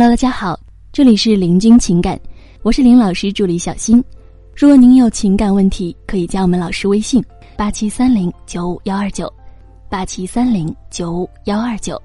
[0.00, 0.58] Hello，大家好，
[0.94, 2.18] 这里是林君情感，
[2.62, 4.02] 我是林老师助理小新。
[4.56, 7.22] 如果您有情感问题，可以加我们老师微信：
[7.54, 9.30] 八七三零九五幺二九，
[9.90, 12.00] 八七三零九五幺二九。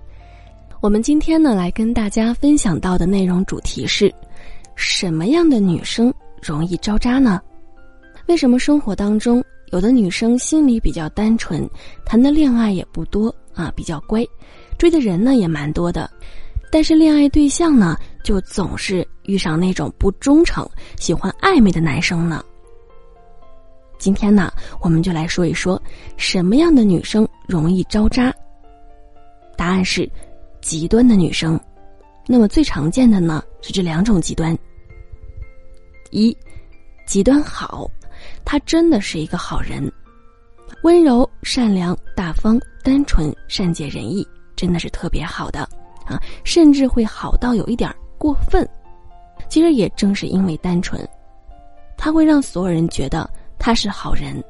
[0.82, 4.14] 我们今天呢，来跟大家分享到的内容主题是：
[4.76, 7.42] 什么样的女生容易招渣呢？
[8.26, 9.42] 为什么生活当中
[9.72, 11.66] 有的女生心里比较单纯，
[12.06, 14.22] 谈的恋爱也不多啊，比较乖，
[14.78, 16.12] 追的人呢也蛮多的？
[16.76, 22.44] 但是恋爱对象呢，就总是遇上那种不忠诚、喜欢暧昧的男生呢。
[23.98, 25.82] 今天呢，我们就来说一说
[26.18, 28.30] 什么样的女生容易招渣。
[29.56, 30.06] 答案是
[30.60, 31.58] 极端的女生。
[32.28, 34.54] 那么最常见的呢是这两种极端。
[36.12, 36.38] 一，
[37.08, 37.90] 极端好，
[38.44, 39.90] 他真的是一个好人，
[40.84, 45.66] 温柔、善良、大方、单纯、善解人意，真的是特别好的。
[46.06, 48.68] 啊，甚至会好到有一点过分。
[49.50, 51.08] 其实也正是因为单纯，
[51.98, 54.44] 他会让所有人觉得他是好人。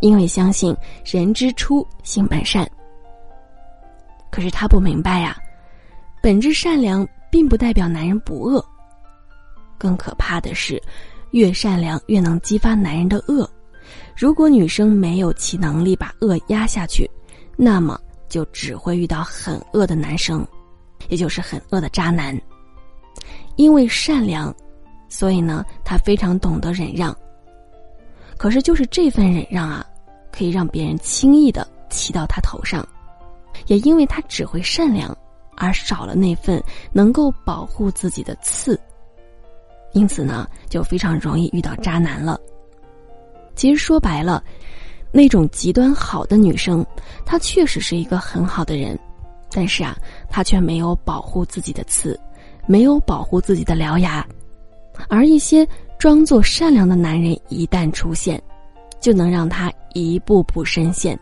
[0.00, 2.68] 因为相信人之初性本善。
[4.30, 5.36] 可是他不明白呀，
[6.22, 8.64] 本质善良并不代表男人不恶。
[9.78, 10.80] 更可怕的是，
[11.30, 13.48] 越善良越能激发男人的恶。
[14.16, 17.08] 如果女生没有其能力把恶压下去，
[17.56, 17.98] 那么。
[18.32, 20.42] 就只会遇到很恶的男生，
[21.10, 22.34] 也就是很恶的渣男。
[23.56, 24.54] 因为善良，
[25.06, 27.14] 所以呢，他非常懂得忍让。
[28.38, 29.86] 可是，就是这份忍让啊，
[30.32, 32.82] 可以让别人轻易的骑到他头上。
[33.66, 35.14] 也因为他只会善良，
[35.54, 36.60] 而少了那份
[36.90, 38.80] 能够保护自己的刺，
[39.92, 42.40] 因此呢，就非常容易遇到渣男了。
[43.54, 44.42] 其实说白了。
[45.12, 46.84] 那种极端好的女生，
[47.24, 48.98] 她确实是一个很好的人，
[49.52, 49.96] 但是啊，
[50.30, 52.18] 她却没有保护自己的刺，
[52.66, 54.26] 没有保护自己的獠牙，
[55.08, 58.42] 而一些装作善良的男人一旦出现，
[59.00, 61.18] 就能让她一步步深陷。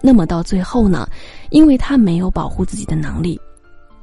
[0.00, 1.08] 那么到最后呢，
[1.50, 3.40] 因为她没有保护自己的能力，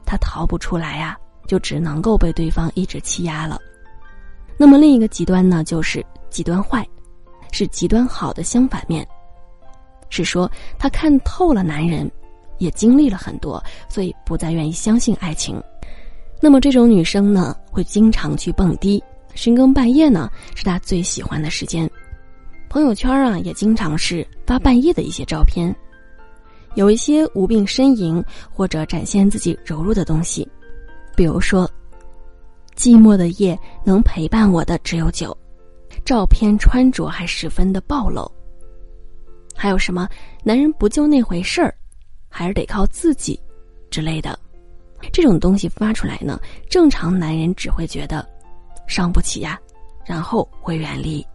[0.05, 3.59] 她逃不出来呀，就只能够被对方一直欺压了。
[4.55, 6.88] 那么另一个极端呢，就是极端坏。
[7.51, 9.07] 是极端好的相反面，
[10.09, 12.09] 是说她看透了男人，
[12.57, 15.61] 也经历了很多，所以不再愿意相信爱情。
[16.41, 19.03] 那么这种女生呢，会经常去蹦迪，
[19.35, 21.89] 深更半夜呢是她最喜欢的时间。
[22.69, 25.75] 朋友圈啊也经常是发半夜的一些照片，
[26.75, 28.23] 有一些无病呻吟
[28.53, 30.47] 或者展现自己柔弱的东西，
[31.15, 31.69] 比如说，
[32.77, 35.35] 寂寞的夜能陪伴我的只有酒。
[36.05, 38.29] 照片穿着还十分的暴露。
[39.55, 40.07] 还有什么
[40.43, 41.73] 男人不就那回事儿，
[42.29, 43.39] 还是得靠自己
[43.89, 44.38] 之类的，
[45.11, 46.39] 这种东西发出来呢，
[46.69, 48.25] 正常男人只会觉得
[48.88, 49.59] 伤不起呀，
[50.05, 51.25] 然后会远离。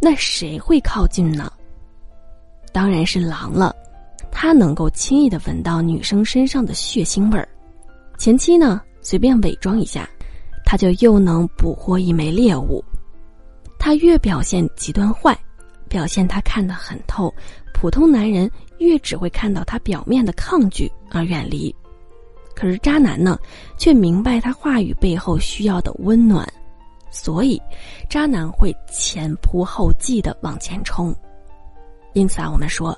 [0.00, 1.52] 那谁会靠近呢？
[2.72, 3.76] 当然是狼了，
[4.30, 7.46] 他能够轻易的闻到女生身上的血腥味儿。
[8.16, 10.08] 前期呢，随便伪装一下，
[10.64, 12.82] 他就又能捕获一枚猎物。
[13.84, 15.36] 他越表现极端坏，
[15.88, 17.34] 表现他看得很透，
[17.74, 18.48] 普通男人
[18.78, 21.74] 越只会看到他表面的抗拒而远离。
[22.54, 23.36] 可是渣男呢，
[23.76, 26.46] 却明白他话语背后需要的温暖，
[27.10, 27.60] 所以
[28.08, 31.12] 渣男会前仆后继的往前冲。
[32.12, 32.96] 因此啊，我们说，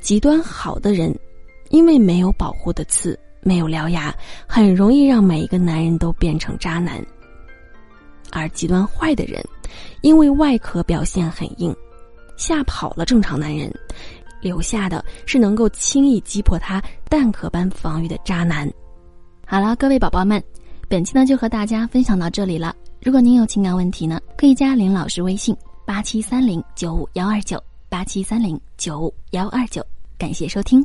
[0.00, 1.14] 极端好的人，
[1.68, 4.14] 因为没有保护的刺，没有獠牙，
[4.46, 7.04] 很容易让每一个男人都变成渣男。
[8.32, 9.44] 而极端坏的人，
[10.00, 11.74] 因为外壳表现很硬，
[12.36, 13.72] 吓跑了正常男人，
[14.40, 18.70] 留下的是能够轻易击破他蛋壳般防御的渣男。
[19.46, 20.42] 好了，各位宝宝们，
[20.88, 22.74] 本期呢就和大家分享到这里了。
[23.02, 29.84] 如果您有情感问题呢，可以加林老师微信：八七三零九五幺二九八七三零九五幺二九。
[30.16, 30.84] 感谢收听。